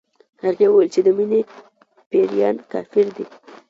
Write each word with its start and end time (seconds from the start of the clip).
هغې 0.43 0.67
ويل 0.69 0.89
چې 0.93 1.01
د 1.05 1.09
مينې 1.17 1.39
پيريان 2.09 2.55
کافر 2.71 3.05
دي 3.15 3.25